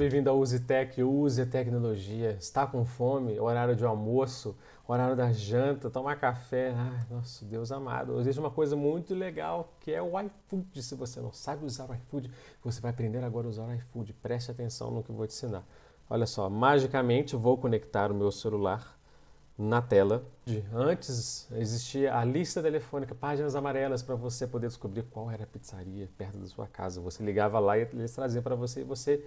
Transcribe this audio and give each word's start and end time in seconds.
bem-vindo 0.00 0.30
ao 0.30 0.38
use 0.38 1.42
a 1.42 1.46
tecnologia. 1.46 2.30
Está 2.40 2.66
com 2.66 2.86
fome? 2.86 3.38
Horário 3.38 3.76
de 3.76 3.84
almoço, 3.84 4.56
horário 4.88 5.14
da 5.14 5.30
janta, 5.30 5.90
tomar 5.90 6.16
café. 6.16 6.72
Ai, 6.74 7.06
nosso 7.10 7.44
Deus 7.44 7.70
amado. 7.70 8.18
Existe 8.18 8.40
uma 8.40 8.50
coisa 8.50 8.74
muito 8.74 9.14
legal 9.14 9.74
que 9.78 9.92
é 9.92 10.00
o 10.00 10.18
iFood. 10.18 10.82
Se 10.82 10.94
você 10.94 11.20
não 11.20 11.34
sabe 11.34 11.66
usar 11.66 11.84
o 11.84 11.94
iFood, 11.94 12.30
você 12.64 12.80
vai 12.80 12.92
aprender 12.92 13.22
agora 13.22 13.46
a 13.46 13.50
usar 13.50 13.64
o 13.64 13.74
iFood. 13.74 14.14
Preste 14.14 14.50
atenção 14.50 14.90
no 14.90 15.02
que 15.02 15.10
eu 15.10 15.14
vou 15.14 15.26
te 15.26 15.34
ensinar. 15.34 15.66
Olha 16.08 16.24
só, 16.24 16.48
magicamente 16.48 17.36
vou 17.36 17.58
conectar 17.58 18.10
o 18.10 18.14
meu 18.14 18.32
celular 18.32 18.98
na 19.58 19.82
tela. 19.82 20.24
Antes 20.72 21.46
existia 21.52 22.16
a 22.16 22.24
lista 22.24 22.62
telefônica, 22.62 23.14
páginas 23.14 23.54
amarelas 23.54 24.02
para 24.02 24.14
você 24.14 24.46
poder 24.46 24.68
descobrir 24.68 25.02
qual 25.02 25.30
era 25.30 25.44
a 25.44 25.46
pizzaria 25.46 26.08
perto 26.16 26.38
da 26.38 26.46
sua 26.46 26.66
casa. 26.66 27.02
Você 27.02 27.22
ligava 27.22 27.58
lá 27.58 27.76
e 27.76 27.82
eles 27.82 28.14
traziam 28.14 28.42
para 28.42 28.54
você 28.54 28.80
e 28.80 28.84
você 28.84 29.22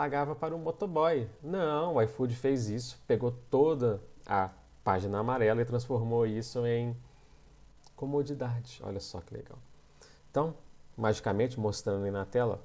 pagava 0.00 0.34
para 0.34 0.56
o 0.56 0.58
motoboy. 0.58 1.28
Não, 1.42 1.96
o 1.96 2.02
iFood 2.02 2.34
fez 2.34 2.70
isso, 2.70 2.98
pegou 3.06 3.32
toda 3.50 4.00
a 4.26 4.48
página 4.82 5.18
amarela 5.18 5.60
e 5.60 5.64
transformou 5.66 6.24
isso 6.24 6.64
em 6.64 6.96
comodidade. 7.94 8.80
Olha 8.82 8.98
só 8.98 9.20
que 9.20 9.34
legal. 9.34 9.58
Então, 10.30 10.54
magicamente 10.96 11.60
mostrando 11.60 12.06
aí 12.06 12.10
na 12.10 12.24
tela, 12.24 12.62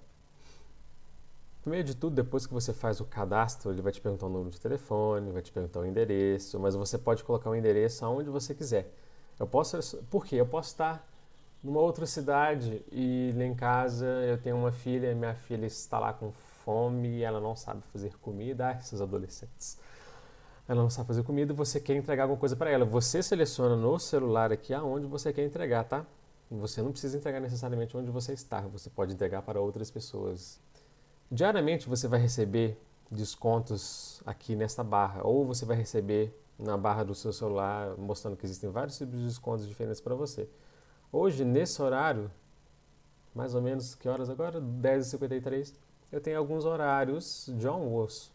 Primeiro 1.61 1.87
de 1.87 1.95
tudo, 1.95 2.15
depois 2.15 2.45
que 2.45 2.53
você 2.53 2.71
faz 2.71 3.01
o 3.01 3.05
cadastro, 3.05 3.71
ele 3.71 3.81
vai 3.81 3.91
te 3.91 3.99
perguntar 3.99 4.27
o 4.27 4.29
número 4.29 4.51
de 4.51 4.61
telefone, 4.61 5.31
vai 5.31 5.41
te 5.41 5.51
perguntar 5.51 5.79
o 5.79 5.85
endereço, 5.85 6.59
mas 6.59 6.75
você 6.75 6.95
pode 6.95 7.23
colocar 7.23 7.49
o 7.49 7.55
endereço 7.55 8.05
aonde 8.05 8.29
você 8.29 8.53
quiser. 8.53 8.93
Eu 9.39 9.47
posso, 9.47 9.97
por 10.11 10.23
quê? 10.27 10.35
Eu 10.35 10.45
posso 10.45 10.69
estar 10.69 11.03
numa 11.63 11.79
outra 11.79 12.05
cidade 12.05 12.85
e 12.91 13.33
lá 13.35 13.43
em 13.43 13.55
casa 13.55 14.05
eu 14.05 14.37
tenho 14.37 14.55
uma 14.55 14.71
filha, 14.71 15.15
minha 15.15 15.33
filha 15.33 15.65
está 15.65 15.97
lá 15.97 16.13
com 16.13 16.31
fome 16.65 17.19
e 17.19 17.23
ela 17.23 17.39
não 17.39 17.55
sabe 17.55 17.81
fazer 17.93 18.17
comida, 18.17 18.69
ah, 18.69 18.71
esses 18.73 18.99
adolescentes. 18.99 19.77
Ela 20.67 20.81
não 20.81 20.89
sabe 20.89 21.07
fazer 21.07 21.23
comida 21.23 21.53
e 21.53 21.55
você 21.55 21.79
quer 21.79 21.95
entregar 21.95 22.23
alguma 22.23 22.39
coisa 22.39 22.55
para 22.55 22.71
ela. 22.71 22.83
Você 22.83 23.21
seleciona 23.21 23.75
no 23.75 23.99
celular 23.99 24.51
aqui 24.51 24.73
aonde 24.73 25.05
você 25.05 25.31
quer 25.31 25.45
entregar, 25.45 25.83
tá? 25.83 26.05
Você 26.49 26.81
não 26.81 26.91
precisa 26.91 27.17
entregar 27.17 27.39
necessariamente 27.39 27.95
onde 27.95 28.09
você 28.09 28.33
está, 28.33 28.61
você 28.61 28.89
pode 28.89 29.13
entregar 29.13 29.43
para 29.43 29.61
outras 29.61 29.91
pessoas. 29.91 30.59
Diariamente 31.31 31.87
você 31.87 32.07
vai 32.07 32.19
receber 32.19 32.77
descontos 33.11 34.21
aqui 34.25 34.55
nesta 34.55 34.83
barra, 34.83 35.21
ou 35.23 35.45
você 35.45 35.65
vai 35.65 35.77
receber 35.77 36.35
na 36.57 36.77
barra 36.77 37.03
do 37.03 37.13
seu 37.13 37.31
celular, 37.31 37.95
mostrando 37.97 38.35
que 38.35 38.45
existem 38.45 38.69
vários 38.69 38.97
tipos 38.97 39.19
de 39.19 39.25
descontos 39.25 39.67
diferentes 39.67 40.01
para 40.01 40.15
você. 40.15 40.49
Hoje, 41.11 41.43
nesse 41.45 41.81
horário, 41.81 42.31
mais 43.33 43.53
ou 43.53 43.61
menos 43.61 43.95
que 43.95 44.07
horas 44.07 44.29
agora? 44.29 44.61
10h53, 44.61 45.73
eu 46.11 46.21
tenho 46.21 46.37
alguns 46.37 46.65
horários 46.65 47.49
de 47.57 47.67
almoço. 47.67 48.33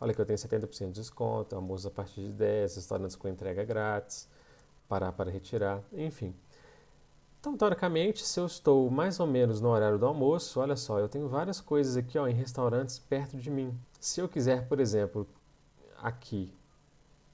Olha 0.00 0.14
que 0.14 0.20
eu 0.20 0.26
tenho 0.26 0.38
70% 0.38 0.86
de 0.86 0.92
desconto, 0.92 1.54
almoço 1.54 1.86
a 1.88 1.90
partir 1.90 2.22
de 2.22 2.32
10, 2.32 2.76
restaurantes 2.76 3.16
com 3.16 3.28
entrega 3.28 3.64
grátis, 3.64 4.28
parar 4.88 5.12
para 5.12 5.30
retirar, 5.30 5.82
enfim. 5.92 6.34
Então, 7.38 7.56
teoricamente, 7.56 8.24
se 8.26 8.38
eu 8.38 8.46
estou 8.46 8.90
mais 8.90 9.18
ou 9.18 9.26
menos 9.26 9.60
no 9.60 9.68
horário 9.68 9.98
do 9.98 10.06
almoço, 10.06 10.60
olha 10.60 10.76
só, 10.76 10.98
eu 10.98 11.08
tenho 11.08 11.28
várias 11.28 11.60
coisas 11.60 11.96
aqui 11.96 12.18
ó, 12.18 12.26
em 12.26 12.34
restaurantes 12.34 12.98
perto 12.98 13.36
de 13.36 13.50
mim. 13.50 13.78
Se 13.98 14.20
eu 14.20 14.28
quiser, 14.28 14.68
por 14.68 14.80
exemplo, 14.80 15.26
aqui 15.96 16.52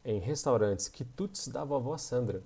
em 0.04 0.20
restaurantes 0.20 0.88
quitutes 0.88 1.48
da 1.48 1.64
vovó 1.64 1.96
Sandra, 1.96 2.42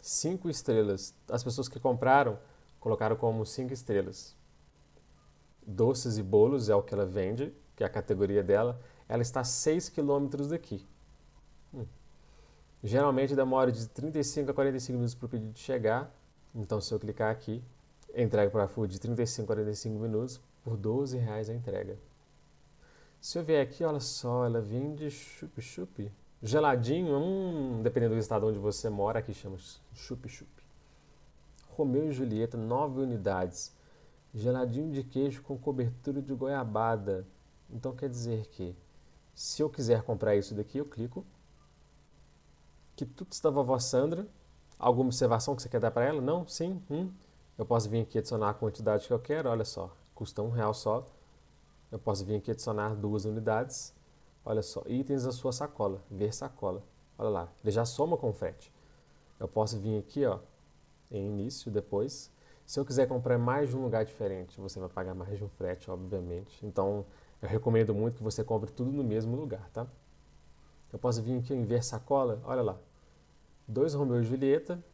cinco 0.00 0.48
estrelas. 0.48 1.14
As 1.30 1.44
pessoas 1.44 1.68
que 1.68 1.78
compraram 1.78 2.38
colocaram 2.80 3.16
como 3.16 3.44
cinco 3.44 3.72
estrelas. 3.72 4.34
Doces 5.70 6.18
e 6.18 6.22
bolos 6.22 6.68
é 6.68 6.74
o 6.74 6.82
que 6.82 6.94
ela 6.94 7.06
vende, 7.06 7.54
que 7.76 7.84
é 7.84 7.86
a 7.86 7.90
categoria 7.90 8.42
dela. 8.42 8.80
Ela 9.08 9.22
está 9.22 9.40
a 9.40 9.44
6 9.44 9.88
quilômetros 9.90 10.48
daqui. 10.48 10.84
Hum. 11.72 11.86
Geralmente 12.82 13.36
demora 13.36 13.70
de 13.70 13.86
35 13.88 14.50
a 14.50 14.54
45 14.54 14.96
minutos 14.96 15.14
para 15.14 15.26
o 15.26 15.28
pedido 15.28 15.58
chegar 15.58 16.12
então, 16.54 16.80
se 16.80 16.92
eu 16.92 16.98
clicar 16.98 17.30
aqui, 17.30 17.62
entrega 18.14 18.50
para 18.50 18.66
food 18.66 18.92
de 18.92 19.00
35 19.00 19.44
a 19.44 19.54
45 19.54 19.98
minutos 19.98 20.40
por 20.64 20.76
12 20.76 21.18
reais 21.18 21.50
a 21.50 21.54
entrega. 21.54 21.98
Se 23.20 23.38
eu 23.38 23.44
vier 23.44 23.62
aqui, 23.62 23.84
olha 23.84 24.00
só, 24.00 24.44
ela 24.44 24.60
vem 24.60 24.94
de 24.94 25.10
chup-chup. 25.10 26.10
Geladinho, 26.42 27.16
hum, 27.16 27.82
dependendo 27.82 28.14
do 28.14 28.20
estado 28.20 28.46
onde 28.46 28.58
você 28.58 28.88
mora, 28.88 29.18
aqui 29.18 29.34
chama 29.34 29.56
chup-chup. 29.94 30.48
Romeu 31.70 32.08
e 32.08 32.12
Julieta, 32.12 32.56
9 32.56 33.00
unidades. 33.00 33.72
Geladinho 34.34 34.92
de 34.92 35.02
queijo 35.02 35.42
com 35.42 35.58
cobertura 35.58 36.20
de 36.20 36.34
goiabada. 36.34 37.26
Então 37.70 37.94
quer 37.94 38.08
dizer 38.08 38.46
que, 38.48 38.76
se 39.34 39.62
eu 39.62 39.70
quiser 39.70 40.02
comprar 40.02 40.36
isso 40.36 40.54
daqui, 40.54 40.78
eu 40.78 40.84
clico. 40.84 41.24
Que 42.94 43.06
tudo 43.06 43.32
está 43.32 43.48
vovó 43.48 43.78
Sandra, 43.78 44.26
Alguma 44.78 45.08
observação 45.08 45.56
que 45.56 45.62
você 45.62 45.68
quer 45.68 45.80
dar 45.80 45.90
para 45.90 46.04
ela? 46.04 46.20
Não? 46.20 46.46
Sim? 46.46 46.80
Hum? 46.88 47.10
Eu 47.58 47.66
posso 47.66 47.90
vir 47.90 48.02
aqui 48.02 48.18
adicionar 48.18 48.50
a 48.50 48.54
quantidade 48.54 49.08
que 49.08 49.12
eu 49.12 49.18
quero, 49.18 49.48
olha 49.48 49.64
só, 49.64 49.92
custa 50.14 50.40
um 50.40 50.50
real 50.50 50.72
só. 50.72 51.04
Eu 51.90 51.98
posso 51.98 52.24
vir 52.24 52.36
aqui 52.36 52.52
adicionar 52.52 52.94
duas 52.94 53.24
unidades. 53.24 53.92
Olha 54.44 54.62
só, 54.62 54.84
itens 54.86 55.24
da 55.24 55.32
sua 55.32 55.52
sacola, 55.52 56.00
ver 56.08 56.32
sacola. 56.32 56.84
Olha 57.18 57.28
lá, 57.28 57.48
ele 57.64 57.72
já 57.72 57.84
soma 57.84 58.16
com 58.16 58.32
frete. 58.32 58.72
Eu 59.40 59.48
posso 59.48 59.76
vir 59.80 59.98
aqui, 59.98 60.24
ó, 60.24 60.38
em 61.10 61.26
início, 61.26 61.72
depois. 61.72 62.30
Se 62.68 62.78
eu 62.78 62.84
quiser 62.84 63.08
comprar 63.08 63.38
mais 63.38 63.70
de 63.70 63.76
um 63.78 63.82
lugar 63.82 64.04
diferente, 64.04 64.60
você 64.60 64.78
vai 64.78 64.90
pagar 64.90 65.14
mais 65.14 65.38
de 65.38 65.42
um 65.42 65.48
frete, 65.48 65.90
obviamente. 65.90 66.66
Então, 66.66 67.06
eu 67.40 67.48
recomendo 67.48 67.94
muito 67.94 68.18
que 68.18 68.22
você 68.22 68.44
compre 68.44 68.70
tudo 68.70 68.92
no 68.92 69.02
mesmo 69.02 69.34
lugar, 69.34 69.70
tá? 69.70 69.86
Eu 70.92 70.98
posso 70.98 71.22
vir 71.22 71.38
aqui 71.38 71.54
em 71.54 71.64
ver 71.64 71.82
sacola, 71.82 72.42
olha 72.44 72.60
lá. 72.60 72.76
Dois 73.66 73.94
Romeu 73.94 74.20
e 74.20 74.22
Julieta, 74.22 74.84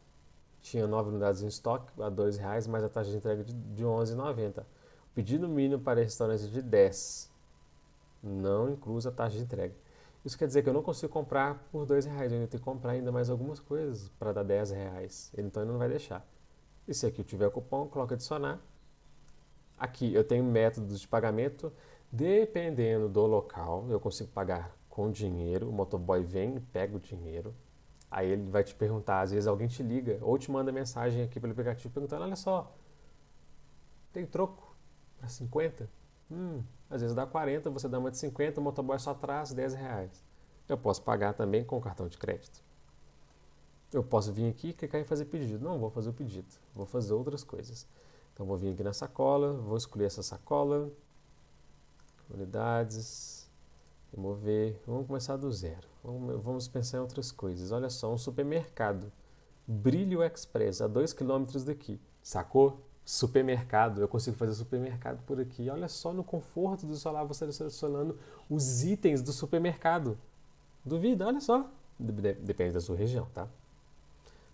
tinha 0.61 0.87
nove 0.87 1.09
unidades 1.09 1.41
em 1.41 1.47
estoque 1.47 1.91
a 2.01 2.07
R$ 2.07 2.37
reais, 2.39 2.65
mais 2.65 2.81
a 2.81 2.87
taxa 2.87 3.11
de 3.11 3.17
entrega 3.17 3.43
de, 3.43 3.51
de 3.53 3.83
R$ 3.83 3.89
11,90. 3.89 4.61
O 4.61 4.65
pedido 5.13 5.49
mínimo 5.49 5.83
para 5.83 5.99
restaurantes 5.99 6.49
de 6.49 6.61
10, 6.61 7.29
não 8.23 8.69
inclui 8.69 9.05
a 9.05 9.11
taxa 9.11 9.35
de 9.35 9.43
entrega. 9.43 9.75
Isso 10.23 10.37
quer 10.37 10.47
dizer 10.47 10.63
que 10.63 10.69
eu 10.69 10.73
não 10.73 10.81
consigo 10.81 11.11
comprar 11.11 11.67
por 11.73 11.85
R$ 11.85 11.99
reais, 11.99 12.31
eu 12.31 12.37
tenho 12.37 12.47
que 12.47 12.57
comprar 12.59 12.93
ainda 12.93 13.11
mais 13.11 13.29
algumas 13.29 13.59
coisas 13.59 14.07
para 14.17 14.31
dar 14.31 14.43
R$ 14.45 14.63
reais. 14.73 15.29
Então 15.37 15.61
ele 15.61 15.73
não 15.73 15.77
vai 15.77 15.89
deixar. 15.89 16.25
E 16.87 16.93
se 16.93 17.05
aqui 17.05 17.21
eu 17.21 17.25
tiver 17.25 17.49
cupom, 17.49 17.87
coloca 17.87 18.15
adicionar. 18.15 18.59
Aqui 19.77 20.13
eu 20.13 20.23
tenho 20.23 20.43
métodos 20.43 20.99
de 20.99 21.07
pagamento. 21.07 21.71
Dependendo 22.11 23.09
do 23.09 23.25
local, 23.25 23.85
eu 23.89 23.99
consigo 23.99 24.29
pagar 24.31 24.75
com 24.89 25.11
dinheiro. 25.11 25.69
O 25.69 25.73
motoboy 25.73 26.23
vem 26.23 26.55
e 26.55 26.59
pega 26.59 26.95
o 26.95 26.99
dinheiro. 26.99 27.53
Aí 28.09 28.29
ele 28.29 28.49
vai 28.49 28.63
te 28.63 28.73
perguntar, 28.73 29.21
às 29.21 29.31
vezes 29.31 29.47
alguém 29.47 29.67
te 29.67 29.83
liga 29.83 30.19
ou 30.21 30.37
te 30.37 30.49
manda 30.49 30.71
mensagem 30.71 31.23
aqui 31.23 31.39
pelo 31.39 31.51
aplicativo 31.51 31.93
perguntando: 31.93 32.23
olha 32.23 32.35
só, 32.35 32.73
tem 34.13 34.25
troco 34.25 34.75
para 35.17 35.27
50? 35.27 35.89
Hum, 36.31 36.63
às 36.89 37.01
vezes 37.01 37.15
dá 37.15 37.25
40, 37.25 37.69
você 37.69 37.89
dá 37.89 37.99
uma 37.99 38.09
de 38.09 38.17
50, 38.17 38.61
o 38.61 38.63
motoboy 38.63 38.97
só 38.99 39.13
traz 39.13 39.51
10 39.51 39.73
reais. 39.73 40.23
Eu 40.69 40.77
posso 40.77 41.01
pagar 41.01 41.33
também 41.33 41.63
com 41.63 41.79
cartão 41.81 42.07
de 42.07 42.17
crédito. 42.17 42.63
Eu 43.95 44.03
posso 44.03 44.33
vir 44.33 44.49
aqui 44.49 44.69
e 44.69 44.73
clicar 44.73 44.99
em 44.99 45.05
fazer 45.05 45.23
pedido. 45.23 45.63
Não 45.63 45.79
vou 45.79 45.89
fazer 45.89 46.09
o 46.09 46.13
pedido, 46.13 46.53
vou 46.73 46.85
fazer 46.85 47.13
outras 47.13 47.45
coisas. 47.45 47.87
Então 48.33 48.45
vou 48.45 48.57
vir 48.57 48.73
aqui 48.73 48.83
na 48.83 48.91
sacola, 48.91 49.53
vou 49.53 49.77
escolher 49.77 50.03
essa 50.03 50.21
sacola, 50.21 50.91
unidades, 52.29 53.49
Remover. 54.11 54.77
Vamos 54.85 55.07
começar 55.07 55.37
do 55.37 55.49
zero. 55.49 55.87
Vamos, 56.03 56.43
vamos 56.43 56.67
pensar 56.67 56.97
em 56.97 57.01
outras 57.01 57.31
coisas. 57.31 57.71
Olha 57.71 57.89
só, 57.89 58.13
um 58.13 58.17
supermercado. 58.17 59.09
Brilho 59.65 60.21
Express, 60.21 60.81
a 60.81 60.87
2 60.87 61.13
km 61.13 61.45
daqui. 61.65 61.97
Sacou? 62.21 62.81
Supermercado. 63.05 64.01
Eu 64.01 64.09
consigo 64.09 64.35
fazer 64.35 64.55
supermercado 64.55 65.23
por 65.25 65.39
aqui. 65.39 65.69
Olha 65.69 65.87
só 65.87 66.11
no 66.11 66.21
conforto 66.23 66.85
do 66.85 66.97
celular 66.97 67.23
você 67.23 67.49
selecionando 67.49 68.19
os 68.49 68.83
itens 68.83 69.21
do 69.21 69.31
supermercado. 69.31 70.17
Duvida? 70.83 71.25
Olha 71.25 71.39
só. 71.39 71.65
Depende 71.97 72.73
da 72.73 72.81
sua 72.81 72.97
região, 72.97 73.25
tá? 73.33 73.47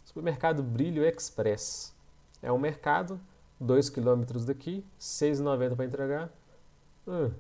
Supermercado 0.04 0.64
Brilho 0.64 1.06
Express. 1.06 1.94
É 2.42 2.52
um 2.52 2.58
mercado, 2.58 3.20
2 3.60 3.90
km 3.90 4.24
daqui, 4.46 4.78
R$ 4.78 4.84
6,90 5.00 5.76
para 5.76 5.86
entregar. 5.86 6.30
Hum, 7.08 7.32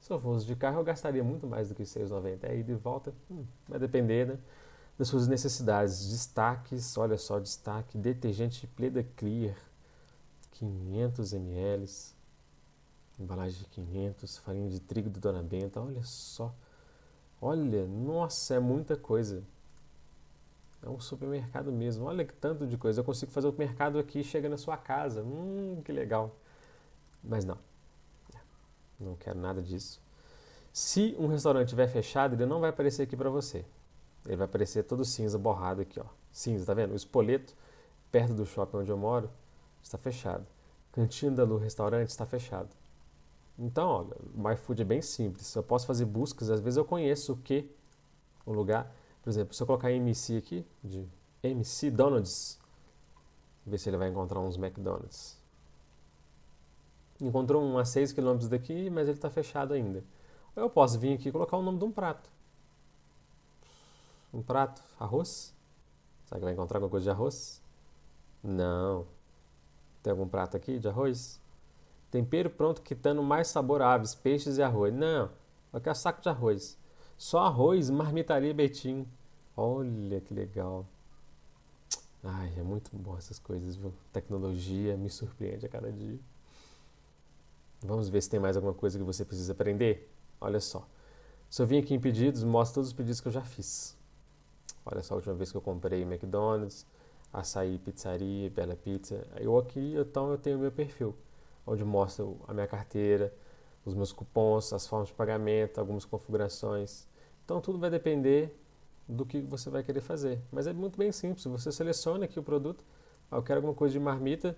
se 0.00 0.12
eu 0.12 0.18
fosse 0.18 0.46
de 0.46 0.54
carro, 0.56 0.78
eu 0.80 0.84
gastaria 0.84 1.22
muito 1.22 1.46
mais 1.46 1.68
do 1.68 1.74
que 1.74 1.82
6,90. 1.82 2.44
É 2.44 2.56
ida 2.56 2.72
e 2.72 2.74
volta, 2.74 3.12
hum, 3.30 3.44
vai 3.68 3.78
depender 3.78 4.26
né, 4.26 4.38
das 4.98 5.08
suas 5.08 5.26
necessidades. 5.26 6.10
Destaques, 6.10 6.96
olha 6.96 7.18
só, 7.18 7.38
destaque, 7.38 7.98
detergente 7.98 8.66
Pleda 8.66 9.04
Clear, 9.16 9.56
500 10.52 11.32
ml, 11.32 11.86
embalagem 13.18 13.58
de 13.58 13.66
500, 13.66 14.38
farinha 14.38 14.68
de 14.68 14.80
trigo 14.80 15.10
do 15.10 15.20
Dona 15.20 15.42
Benta, 15.42 15.80
olha 15.80 16.02
só. 16.02 16.54
Olha, 17.40 17.86
nossa, 17.86 18.54
é 18.54 18.58
muita 18.58 18.96
coisa. 18.96 19.42
É 20.86 20.88
um 20.88 21.00
supermercado 21.00 21.72
mesmo. 21.72 22.04
Olha 22.04 22.24
que 22.24 22.32
tanto 22.32 22.64
de 22.64 22.76
coisa. 22.76 23.00
Eu 23.00 23.04
consigo 23.04 23.32
fazer 23.32 23.48
o 23.48 23.52
mercado 23.52 23.98
aqui 23.98 24.20
e 24.20 24.24
chega 24.24 24.48
na 24.48 24.56
sua 24.56 24.76
casa. 24.76 25.20
Hum, 25.20 25.82
que 25.84 25.90
legal. 25.90 26.36
Mas 27.24 27.44
não. 27.44 27.58
Não 28.98 29.16
quero 29.16 29.36
nada 29.36 29.60
disso. 29.60 30.00
Se 30.72 31.16
um 31.18 31.26
restaurante 31.26 31.66
estiver 31.66 31.88
fechado, 31.88 32.36
ele 32.36 32.46
não 32.46 32.60
vai 32.60 32.70
aparecer 32.70 33.02
aqui 33.02 33.16
para 33.16 33.28
você. 33.28 33.64
Ele 34.24 34.36
vai 34.36 34.44
aparecer 34.44 34.84
todo 34.84 35.04
cinza, 35.04 35.36
borrado 35.36 35.82
aqui, 35.82 35.98
ó. 35.98 36.06
Cinza, 36.30 36.64
tá 36.64 36.72
vendo? 36.72 36.92
O 36.92 36.96
espoleto, 36.96 37.52
perto 38.12 38.32
do 38.32 38.46
shopping 38.46 38.78
onde 38.78 38.90
eu 38.90 38.96
moro, 38.96 39.28
está 39.82 39.98
fechado. 39.98 40.46
Cantina 40.92 41.44
do 41.44 41.56
restaurante 41.56 42.10
está 42.10 42.24
fechado. 42.24 42.68
Então, 43.58 43.88
olha, 43.88 44.16
o 44.34 44.52
iFood 44.52 44.82
é 44.82 44.84
bem 44.84 45.02
simples. 45.02 45.52
Eu 45.54 45.64
posso 45.64 45.84
fazer 45.84 46.04
buscas, 46.04 46.48
às 46.48 46.60
vezes 46.60 46.76
eu 46.76 46.84
conheço 46.84 47.32
o 47.32 47.36
que, 47.36 47.68
o 48.44 48.52
lugar. 48.52 48.94
Por 49.26 49.30
exemplo, 49.30 49.54
se 49.54 49.60
eu 49.60 49.66
colocar 49.66 49.90
MC 49.90 50.36
aqui, 50.36 50.64
de 50.84 51.04
MC 51.42 51.90
Donuts, 51.90 52.60
ver 53.66 53.76
se 53.76 53.90
ele 53.90 53.96
vai 53.96 54.08
encontrar 54.08 54.38
uns 54.38 54.56
McDonald's. 54.56 55.36
Encontrou 57.20 57.60
um 57.60 57.76
a 57.76 57.84
6 57.84 58.12
km 58.12 58.46
daqui, 58.48 58.88
mas 58.88 59.08
ele 59.08 59.18
está 59.18 59.28
fechado 59.28 59.74
ainda. 59.74 60.04
Ou 60.54 60.62
eu 60.62 60.70
posso 60.70 60.96
vir 60.96 61.12
aqui 61.14 61.30
e 61.30 61.32
colocar 61.32 61.56
o 61.56 61.62
nome 61.62 61.76
de 61.76 61.84
um 61.84 61.90
prato. 61.90 62.30
Um 64.32 64.40
prato, 64.40 64.80
arroz? 64.96 65.52
Será 66.26 66.38
que 66.38 66.44
vai 66.44 66.54
encontrar 66.54 66.76
alguma 66.76 66.90
coisa 66.90 67.02
de 67.02 67.10
arroz? 67.10 67.60
Não. 68.44 69.08
Tem 70.04 70.12
algum 70.12 70.28
prato 70.28 70.56
aqui 70.56 70.78
de 70.78 70.86
arroz? 70.86 71.40
Tempero 72.12 72.48
pronto 72.48 72.80
quitando 72.80 73.24
mais 73.24 73.48
sabor 73.48 73.82
a 73.82 73.92
aves, 73.92 74.14
peixes 74.14 74.56
e 74.56 74.62
arroz. 74.62 74.94
Não, 74.94 75.32
eu 75.72 75.80
quero 75.80 75.96
saco 75.96 76.22
de 76.22 76.28
arroz. 76.28 76.78
Só 77.18 77.40
arroz, 77.40 77.90
marmitaria 77.90 78.54
Betim. 78.54 79.04
Olha 79.56 80.20
que 80.20 80.34
legal. 80.34 80.86
Ai, 82.22 82.52
é 82.58 82.62
muito 82.62 82.90
bom 82.94 83.16
essas 83.16 83.38
coisas, 83.38 83.74
viu? 83.76 83.92
Tecnologia 84.12 84.96
me 84.96 85.08
surpreende 85.08 85.64
a 85.64 85.68
cada 85.68 85.90
dia. 85.90 86.18
Vamos 87.80 88.08
ver 88.08 88.20
se 88.22 88.28
tem 88.28 88.38
mais 88.38 88.56
alguma 88.56 88.74
coisa 88.74 88.98
que 88.98 89.04
você 89.04 89.24
precisa 89.24 89.52
aprender? 89.52 90.12
Olha 90.40 90.60
só. 90.60 90.86
Se 91.48 91.62
eu 91.62 91.66
vim 91.66 91.78
aqui 91.78 91.94
em 91.94 92.00
pedidos, 92.00 92.44
mostra 92.44 92.74
todos 92.74 92.88
os 92.88 92.94
pedidos 92.94 93.20
que 93.20 93.28
eu 93.28 93.32
já 93.32 93.42
fiz. 93.42 93.96
Olha 94.84 95.02
só 95.02 95.14
a 95.14 95.16
última 95.16 95.34
vez 95.34 95.50
que 95.50 95.56
eu 95.56 95.62
comprei 95.62 96.02
McDonald's, 96.02 96.84
açaí, 97.32 97.78
pizzaria, 97.78 98.50
Bela 98.50 98.76
Pizza. 98.76 99.26
Eu 99.36 99.56
aqui, 99.56 99.94
então, 99.96 100.30
eu 100.30 100.38
tenho 100.38 100.58
o 100.58 100.60
meu 100.60 100.72
perfil, 100.72 101.14
onde 101.66 101.84
mostra 101.84 102.26
a 102.46 102.52
minha 102.52 102.66
carteira, 102.66 103.32
os 103.84 103.94
meus 103.94 104.12
cupons, 104.12 104.72
as 104.72 104.86
formas 104.86 105.08
de 105.08 105.14
pagamento, 105.14 105.78
algumas 105.78 106.04
configurações. 106.04 107.06
Então, 107.44 107.60
tudo 107.60 107.78
vai 107.78 107.88
depender 107.88 108.54
do 109.08 109.24
que 109.24 109.40
você 109.40 109.70
vai 109.70 109.82
querer 109.82 110.00
fazer. 110.00 110.40
Mas 110.50 110.66
é 110.66 110.72
muito 110.72 110.98
bem 110.98 111.12
simples. 111.12 111.44
Você 111.44 111.70
seleciona 111.70 112.24
aqui 112.24 112.38
o 112.38 112.42
produto. 112.42 112.84
Ah, 113.30 113.36
eu 113.36 113.42
quero 113.42 113.58
alguma 113.58 113.74
coisa 113.74 113.92
de 113.92 114.00
marmita, 114.00 114.56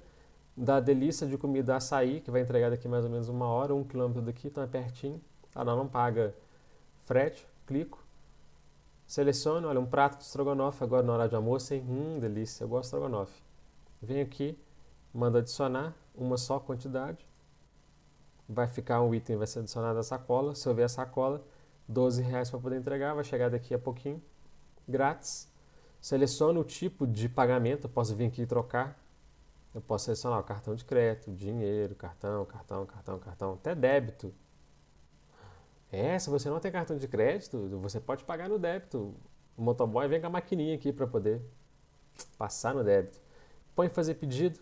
da 0.57 0.81
delícia 0.81 1.27
de 1.27 1.37
comida 1.39 1.77
açaí, 1.77 2.21
que 2.21 2.31
vai 2.31 2.41
entregar 2.43 2.71
daqui 2.71 2.89
mais 2.89 3.05
ou 3.05 3.11
menos 3.11 3.29
uma 3.29 3.47
hora, 3.47 3.75
um 3.75 3.85
quilômetro 3.85 4.23
daqui, 4.23 4.49
então 4.49 4.63
é 4.63 4.67
pertinho. 4.67 5.21
Ah, 5.55 5.65
não, 5.65 5.77
não 5.77 5.89
paga 5.89 6.35
frete, 7.05 7.47
clico, 7.67 8.05
seleciono, 9.07 9.69
olha, 9.69 9.81
um 9.81 9.87
prato 9.87 10.19
de 10.19 10.25
estrogonofe 10.25 10.85
agora 10.85 11.03
na 11.03 11.13
hora 11.15 11.29
de 11.29 11.35
almoço, 11.35 11.73
hein? 11.73 11.85
Hum, 11.89 12.19
delícia, 12.19 12.65
eu 12.65 12.69
gosto 12.69 12.83
de 12.83 12.97
estrogonofe. 12.97 13.43
Venho 14.03 14.23
aqui, 14.23 14.59
mando 15.13 15.39
adicionar 15.39 15.95
uma 16.15 16.37
só 16.37 16.59
quantidade, 16.59 17.27
vai 18.49 18.67
ficar 18.67 19.01
um 19.03 19.15
item, 19.15 19.37
vai 19.37 19.47
ser 19.47 19.61
adicionado 19.61 19.99
a 19.99 20.03
sacola, 20.03 20.55
se 20.55 20.69
eu 20.69 20.75
ver 20.75 20.85
a 20.85 20.89
sacola, 20.89 21.43
12 21.89 22.23
reais 22.23 22.51
para 22.51 22.61
poder 22.61 22.77
entregar, 22.77 23.15
vai 23.15 23.25
chegar 23.25 23.49
daqui 23.49 23.73
a 23.75 23.79
pouquinho, 23.79 24.23
grátis. 24.89 25.49
Seleciono 26.01 26.61
o 26.61 26.65
tipo 26.65 27.07
de 27.07 27.29
pagamento, 27.29 27.85
eu 27.85 27.91
posso 27.91 28.15
vir 28.15 28.27
aqui 28.27 28.43
e 28.43 28.47
trocar, 28.47 28.97
eu 29.75 29.81
posso 29.81 30.07
selecionar 30.07 30.39
o 30.39 30.45
cartão 30.45 30.75
de 30.75 30.85
crédito, 30.85 31.33
dinheiro, 31.33 31.95
cartão, 31.95 32.45
cartão, 32.45 32.87
cartão, 32.87 33.19
cartão, 33.19 33.53
até 33.55 33.75
débito, 33.75 34.33
é, 35.91 36.19
se 36.19 36.29
você 36.29 36.51
não 36.51 36.61
tem 36.61 36.71
cartão 36.71 36.97
de 36.97 37.09
crédito, 37.09 37.79
você 37.81 37.99
pode 37.99 38.25
pagar 38.25 38.49
no 38.49 38.59
débito. 38.59 39.15
O 39.57 39.63
motoboy 39.63 40.07
vem 40.07 40.21
com 40.21 40.27
a 40.27 40.31
maquininha 40.31 40.75
aqui 40.75 40.93
para 40.93 41.07
poder 41.07 41.41
passar 42.37 42.75
no 42.75 42.85
débito. 42.85 43.19
Põe 43.75 43.89
fazer 43.89 44.15
pedido, 44.15 44.61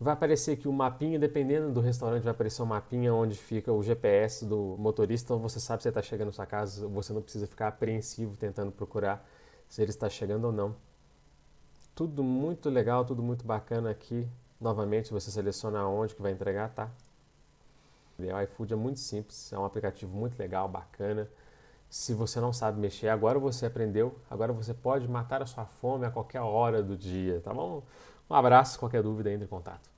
vai 0.00 0.12
aparecer 0.14 0.52
aqui 0.52 0.66
o 0.66 0.70
um 0.70 0.74
mapinha, 0.74 1.18
dependendo 1.18 1.72
do 1.72 1.80
restaurante, 1.80 2.22
vai 2.22 2.32
aparecer 2.32 2.62
um 2.62 2.66
mapinha 2.66 3.14
onde 3.14 3.38
fica 3.38 3.72
o 3.72 3.82
GPS 3.82 4.44
do 4.44 4.76
motorista, 4.78 5.34
então 5.34 5.38
você 5.38 5.60
sabe 5.60 5.82
se 5.82 5.88
ele 5.88 5.92
está 5.92 6.02
chegando 6.02 6.28
na 6.28 6.32
sua 6.32 6.46
casa, 6.46 6.86
você 6.88 7.12
não 7.12 7.22
precisa 7.22 7.46
ficar 7.46 7.68
apreensivo 7.68 8.36
tentando 8.36 8.72
procurar 8.72 9.26
se 9.68 9.82
ele 9.82 9.90
está 9.90 10.08
chegando 10.08 10.44
ou 10.46 10.52
não. 10.52 10.76
Tudo 11.94 12.22
muito 12.22 12.68
legal, 12.68 13.04
tudo 13.04 13.22
muito 13.22 13.44
bacana 13.44 13.90
aqui. 13.90 14.28
Novamente, 14.60 15.12
você 15.12 15.30
seleciona 15.30 15.86
onde 15.86 16.14
que 16.14 16.22
vai 16.22 16.32
entregar, 16.32 16.70
tá? 16.70 16.90
O 18.18 18.40
iFood 18.42 18.72
é 18.72 18.76
muito 18.76 19.00
simples, 19.00 19.52
é 19.52 19.58
um 19.58 19.64
aplicativo 19.64 20.16
muito 20.16 20.38
legal, 20.38 20.68
bacana. 20.68 21.28
Se 21.88 22.14
você 22.14 22.40
não 22.40 22.52
sabe 22.52 22.80
mexer, 22.80 23.08
agora 23.08 23.38
você 23.38 23.66
aprendeu, 23.66 24.18
agora 24.30 24.52
você 24.52 24.74
pode 24.74 25.06
matar 25.08 25.42
a 25.42 25.46
sua 25.46 25.66
fome 25.66 26.06
a 26.06 26.10
qualquer 26.10 26.40
hora 26.40 26.82
do 26.82 26.96
dia, 26.96 27.40
tá 27.42 27.52
bom? 27.52 27.82
Um 28.28 28.34
abraço, 28.34 28.78
qualquer 28.78 29.02
dúvida, 29.02 29.30
entre 29.30 29.44
em 29.44 29.48
contato. 29.48 29.88